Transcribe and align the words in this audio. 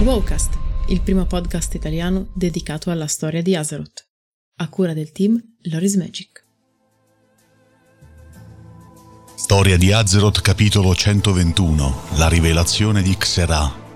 Wowcast, 0.00 0.58
il 0.88 1.00
primo 1.00 1.26
podcast 1.26 1.74
italiano 1.74 2.28
dedicato 2.32 2.90
alla 2.90 3.08
storia 3.08 3.42
di 3.42 3.56
Azeroth, 3.56 4.06
a 4.58 4.68
cura 4.68 4.92
del 4.92 5.10
team 5.10 5.40
Loris 5.70 5.96
Magic. 5.96 6.44
Storia 9.34 9.76
di 9.76 9.92
Azeroth 9.92 10.40
capitolo 10.40 10.94
121 10.94 12.02
La 12.16 12.28
rivelazione 12.28 13.02
di 13.02 13.16
Xerà 13.16 13.86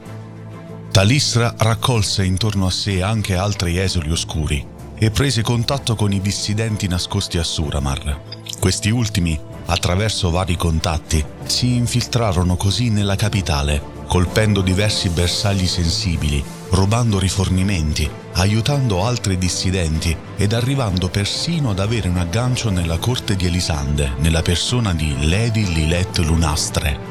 Talisra 0.91 1.55
raccolse 1.57 2.25
intorno 2.25 2.67
a 2.67 2.71
sé 2.71 3.01
anche 3.01 3.35
altri 3.35 3.79
esuli 3.79 4.11
oscuri 4.11 4.67
e 4.99 5.11
prese 5.11 5.43
contatto 5.43 5.95
con 5.95 6.13
i 6.13 6.21
dissidenti 6.21 6.87
nascosti 6.87 7.39
a 7.39 7.43
Suramar. 7.43 8.21
Questi 8.61 8.91
ultimi, 8.91 9.41
attraverso 9.67 10.31
vari 10.31 10.57
contatti, 10.57 11.25
si 11.45 11.75
infiltrarono 11.77 12.57
così 12.57 12.91
nella 12.91 13.17
capitale, 13.17 13.83
colpendo 14.07 14.61
diversi 14.61 15.09
bersagli 15.09 15.67
sensibili, 15.67 16.43
rubando 16.71 17.19
rifornimenti, 17.19 18.09
aiutando 18.35 19.05
altri 19.05 19.39
dissidenti 19.39 20.17
ed 20.37 20.53
arrivando 20.53 21.09
persino 21.09 21.71
ad 21.71 21.79
avere 21.79 22.09
un 22.09 22.19
aggancio 22.19 22.71
nella 22.71 22.99
corte 22.99 23.37
di 23.37 23.47
Elisande, 23.47 24.13
nella 24.19 24.43
persona 24.43 24.93
di 24.95 25.29
Lady 25.29 25.67
Lilette 25.73 26.23
Lunastre. 26.23 27.11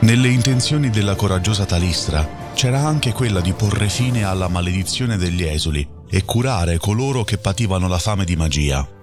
Nelle 0.00 0.28
intenzioni 0.28 0.90
della 0.90 1.14
coraggiosa 1.14 1.64
Talistra 1.64 2.26
c'era 2.54 2.80
anche 2.80 3.12
quella 3.12 3.40
di 3.40 3.52
porre 3.52 3.88
fine 3.88 4.24
alla 4.24 4.48
maledizione 4.48 5.16
degli 5.16 5.42
esuli 5.42 5.86
e 6.08 6.24
curare 6.24 6.78
coloro 6.78 7.24
che 7.24 7.38
pativano 7.38 7.88
la 7.88 7.98
fame 7.98 8.24
di 8.24 8.36
magia. 8.36 8.95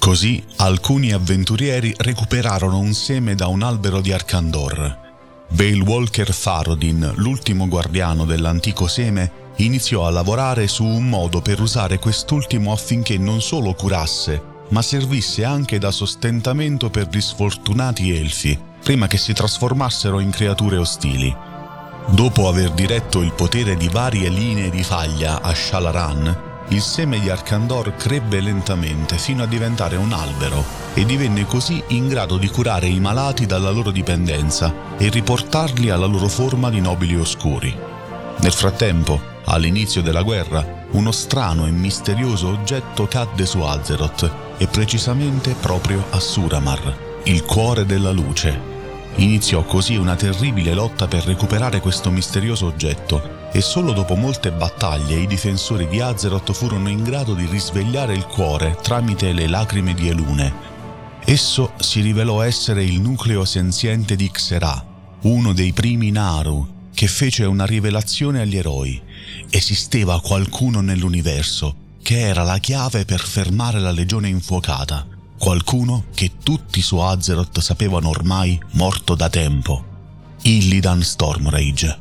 Così 0.00 0.42
alcuni 0.56 1.12
avventurieri 1.12 1.92
recuperarono 1.98 2.78
un 2.78 2.94
seme 2.94 3.34
da 3.34 3.48
un 3.48 3.62
albero 3.62 4.00
di 4.00 4.12
Arcandor. 4.12 4.98
Bale 5.50 5.82
Walker 5.82 6.32
Farodin, 6.32 7.12
l'ultimo 7.16 7.68
guardiano 7.68 8.24
dell'antico 8.24 8.88
seme, 8.88 9.30
iniziò 9.56 10.06
a 10.06 10.10
lavorare 10.10 10.68
su 10.68 10.86
un 10.86 11.06
modo 11.06 11.42
per 11.42 11.60
usare 11.60 11.98
quest'ultimo 11.98 12.72
affinché 12.72 13.18
non 13.18 13.42
solo 13.42 13.74
curasse, 13.74 14.42
ma 14.70 14.80
servisse 14.80 15.44
anche 15.44 15.78
da 15.78 15.90
sostentamento 15.90 16.88
per 16.88 17.06
gli 17.08 17.20
sfortunati 17.20 18.10
elfi, 18.16 18.58
prima 18.82 19.06
che 19.06 19.18
si 19.18 19.34
trasformassero 19.34 20.18
in 20.18 20.30
creature 20.30 20.78
ostili. 20.78 21.36
Dopo 22.08 22.48
aver 22.48 22.70
diretto 22.70 23.20
il 23.20 23.34
potere 23.34 23.76
di 23.76 23.88
varie 23.88 24.30
linee 24.30 24.70
di 24.70 24.82
faglia 24.82 25.42
a 25.42 25.54
Shalaran, 25.54 26.48
il 26.70 26.80
seme 26.80 27.18
di 27.18 27.28
Arcandor 27.28 27.96
crebbe 27.96 28.40
lentamente 28.40 29.18
fino 29.18 29.42
a 29.42 29.46
diventare 29.46 29.96
un 29.96 30.12
albero 30.12 30.64
e 30.94 31.04
divenne 31.04 31.44
così 31.44 31.82
in 31.88 32.08
grado 32.08 32.36
di 32.36 32.48
curare 32.48 32.86
i 32.86 33.00
malati 33.00 33.44
dalla 33.44 33.70
loro 33.70 33.90
dipendenza 33.90 34.72
e 34.96 35.08
riportarli 35.08 35.90
alla 35.90 36.06
loro 36.06 36.28
forma 36.28 36.70
di 36.70 36.80
nobili 36.80 37.16
oscuri. 37.16 37.76
Nel 38.38 38.52
frattempo, 38.52 39.20
all'inizio 39.46 40.00
della 40.00 40.22
guerra, 40.22 40.86
uno 40.92 41.10
strano 41.10 41.66
e 41.66 41.70
misterioso 41.70 42.48
oggetto 42.48 43.06
cadde 43.08 43.46
su 43.46 43.60
Azeroth 43.60 44.30
e 44.56 44.66
precisamente 44.68 45.54
proprio 45.58 46.04
a 46.10 46.20
Suramar, 46.20 46.96
il 47.24 47.44
cuore 47.44 47.84
della 47.84 48.12
luce. 48.12 48.69
Iniziò 49.16 49.64
così 49.64 49.96
una 49.96 50.14
terribile 50.14 50.72
lotta 50.72 51.06
per 51.06 51.24
recuperare 51.24 51.80
questo 51.80 52.10
misterioso 52.10 52.66
oggetto 52.66 53.50
e 53.52 53.60
solo 53.60 53.92
dopo 53.92 54.14
molte 54.14 54.52
battaglie 54.52 55.18
i 55.18 55.26
difensori 55.26 55.88
di 55.88 56.00
Azeroth 56.00 56.52
furono 56.52 56.88
in 56.88 57.02
grado 57.02 57.34
di 57.34 57.46
risvegliare 57.46 58.14
il 58.14 58.24
cuore 58.26 58.78
tramite 58.80 59.32
le 59.32 59.48
lacrime 59.48 59.94
di 59.94 60.08
Elune. 60.08 60.68
Esso 61.24 61.72
si 61.78 62.00
rivelò 62.00 62.42
essere 62.42 62.84
il 62.84 63.00
nucleo 63.00 63.44
senziente 63.44 64.16
di 64.16 64.30
Xerà, 64.30 64.84
uno 65.22 65.52
dei 65.52 65.72
primi 65.72 66.10
Naru, 66.10 66.78
che 66.94 67.06
fece 67.06 67.44
una 67.44 67.66
rivelazione 67.66 68.40
agli 68.40 68.56
eroi. 68.56 69.00
Esisteva 69.50 70.20
qualcuno 70.20 70.80
nell'universo 70.80 71.74
che 72.02 72.20
era 72.20 72.42
la 72.42 72.58
chiave 72.58 73.04
per 73.04 73.20
fermare 73.20 73.80
la 73.80 73.90
legione 73.90 74.28
infuocata, 74.28 75.06
qualcuno 75.40 76.04
che 76.14 76.32
tutti 76.42 76.82
su 76.82 76.98
Azeroth 76.98 77.60
sapevano 77.60 78.10
ormai 78.10 78.60
morto 78.72 79.14
da 79.14 79.30
tempo. 79.30 79.82
Illidan 80.42 81.02
Stormrage. 81.02 81.98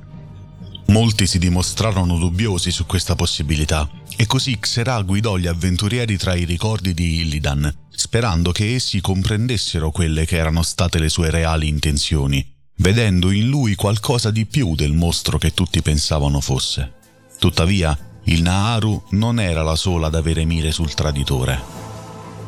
Molti 0.87 1.25
si 1.25 1.39
dimostrarono 1.39 2.17
dubbiosi 2.17 2.69
su 2.69 2.85
questa 2.85 3.15
possibilità 3.15 3.89
e 4.17 4.27
così 4.27 4.59
Xerà 4.59 5.01
guidò 5.03 5.37
gli 5.37 5.47
avventurieri 5.47 6.17
tra 6.17 6.35
i 6.35 6.43
ricordi 6.43 6.93
di 6.93 7.21
Illidan, 7.21 7.73
sperando 7.89 8.51
che 8.51 8.75
essi 8.75 8.99
comprendessero 8.99 9.89
quelle 9.89 10.25
che 10.25 10.35
erano 10.35 10.61
state 10.61 10.99
le 10.99 11.07
sue 11.07 11.29
reali 11.29 11.69
intenzioni, 11.69 12.45
vedendo 12.79 13.31
in 13.31 13.47
lui 13.47 13.75
qualcosa 13.75 14.31
di 14.31 14.47
più 14.47 14.75
del 14.75 14.91
mostro 14.91 15.37
che 15.37 15.53
tutti 15.53 15.81
pensavano 15.81 16.41
fosse. 16.41 16.91
Tuttavia, 17.39 17.97
il 18.25 18.41
Naharu 18.41 19.05
non 19.11 19.39
era 19.39 19.63
la 19.63 19.77
sola 19.77 20.07
ad 20.07 20.15
avere 20.15 20.43
mire 20.43 20.73
sul 20.73 20.93
traditore. 20.93 21.78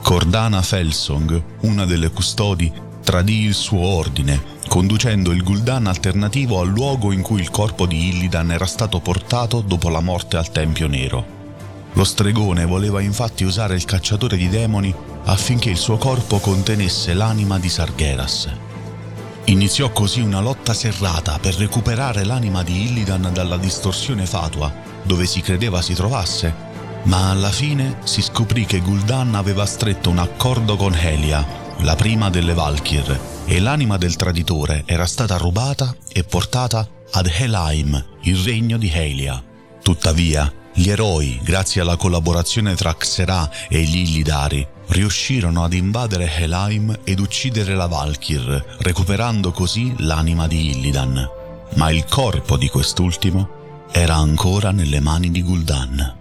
Cordana 0.02 0.62
Felsong, 0.62 1.44
una 1.62 1.86
delle 1.86 2.10
custodi, 2.10 2.72
tradì 3.04 3.44
il 3.44 3.54
suo 3.54 3.80
ordine, 3.80 4.42
conducendo 4.68 5.32
il 5.32 5.44
Gul'dan 5.44 5.88
alternativo 5.88 6.60
al 6.60 6.68
luogo 6.68 7.12
in 7.12 7.22
cui 7.22 7.40
il 7.40 7.50
corpo 7.50 7.86
di 7.86 8.10
Illidan 8.10 8.52
era 8.52 8.66
stato 8.66 9.00
portato 9.00 9.62
dopo 9.62 9.90
la 9.90 10.02
morte 10.02 10.38
al 10.38 10.52
Tempio 10.52 10.88
Nero. 10.88 11.40
Lo 11.94 12.04
stregone 12.04 12.66
voleva 12.66 13.00
infatti 13.00 13.44
usare 13.44 13.76
il 13.76 13.86
cacciatore 13.86 14.38
di 14.38 14.50
demoni 14.50 14.94
affinché 15.26 15.70
il 15.70 15.78
suo 15.78 15.98
corpo 15.98 16.40
contenesse 16.40 17.14
l'anima 17.14 17.60
di 17.60 17.70
Sargeras. 17.70 18.50
Iniziò 19.46 19.92
così 19.92 20.20
una 20.20 20.42
lotta 20.42 20.74
serrata 20.74 21.38
per 21.40 21.56
recuperare 21.56 22.26
l'anima 22.26 22.64
di 22.64 22.84
Illidan 22.84 23.30
dalla 23.32 23.58
distorsione 23.58 24.26
fatua, 24.26 24.74
dove 25.04 25.26
si 25.26 25.42
credeva 25.42 25.82
si 25.82 25.94
trovasse, 25.94 26.70
ma 27.04 27.30
alla 27.30 27.50
fine 27.50 27.98
si 28.04 28.22
scoprì 28.22 28.66
che 28.66 28.80
Gul'dan 28.80 29.36
aveva 29.36 29.66
stretto 29.66 30.10
un 30.10 30.20
accordo 30.20 30.76
con 30.76 30.94
Helia, 30.94 31.46
la 31.80 31.96
prima 31.96 32.30
delle 32.30 32.54
Valkyr, 32.54 33.20
e 33.46 33.60
l'anima 33.60 33.98
del 33.98 34.16
traditore 34.16 34.84
era 34.86 35.06
stata 35.06 35.38
rubata 35.38 35.96
e 36.12 36.24
portata 36.24 36.88
ad 37.12 37.28
Helheim, 37.28 38.06
il 38.22 38.38
regno 38.38 38.78
di 38.78 38.90
Helia. 38.94 39.44
Tuttavia, 39.82 40.52
gli 40.74 40.90
eroi, 40.90 41.40
grazie 41.44 41.82
alla 41.82 41.98
collaborazione 41.98 42.76
tra 42.76 42.96
Xerà 42.96 43.50
e 43.68 43.82
gli 43.82 43.98
Illidari, 43.98 44.66
riuscirono 44.88 45.64
ad 45.64 45.74
invadere 45.74 46.32
Helheim 46.34 47.00
ed 47.04 47.20
uccidere 47.20 47.76
la 47.76 47.88
Valkyr, 47.88 48.78
recuperando 48.80 49.52
così 49.52 49.94
l'anima 49.98 50.48
di 50.48 50.70
Illidan. 50.70 51.30
Ma 51.76 51.90
il 51.90 52.06
corpo 52.06 52.58
di 52.58 52.70
quest'ultimo 52.70 53.88
era 53.92 54.16
ancora 54.16 54.72
nelle 54.72 55.00
mani 55.00 55.32
di 55.32 55.42
Gul'dan. 55.42 56.21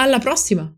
Alla 0.00 0.20
prossima! 0.20 0.72